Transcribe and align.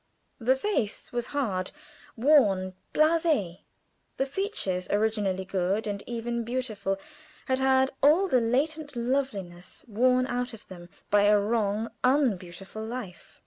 The 0.39 0.55
face 0.55 1.11
was 1.11 1.27
hard, 1.27 1.69
worn, 2.15 2.73
blasé; 2.91 3.59
the 4.17 4.25
features, 4.25 4.87
originally 4.89 5.45
good, 5.45 5.85
and 5.85 6.01
even 6.07 6.43
beautiful, 6.43 6.97
had 7.45 7.59
had 7.59 7.91
all 8.01 8.27
the 8.27 8.41
latent 8.41 8.95
loveliness 8.95 9.85
worn 9.87 10.25
out 10.25 10.53
of 10.53 10.67
them 10.69 10.89
by 11.11 11.25
a 11.25 11.39
wrong, 11.39 11.91
unbeautiful 12.03 12.83
life. 12.83 13.39